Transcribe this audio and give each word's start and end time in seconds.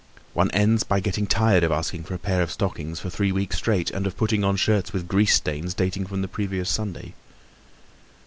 One 0.33 0.49
ends 0.49 0.81
by 0.83 0.99
getting 0.99 1.27
tired 1.27 1.63
of 1.63 1.71
asking 1.71 2.05
for 2.05 2.15
a 2.15 2.17
pair 2.17 2.41
of 2.41 2.49
stockings 2.49 2.99
for 2.99 3.11
three 3.11 3.31
weeks 3.31 3.57
straight, 3.57 3.91
and 3.91 4.07
of 4.07 4.17
putting 4.17 4.43
on 4.43 4.55
shirts 4.55 4.91
with 4.91 5.07
grease 5.07 5.35
stains 5.35 5.75
dating 5.75 6.07
from 6.07 6.23
the 6.23 6.27
previous 6.27 6.71
Sunday. 6.71 7.13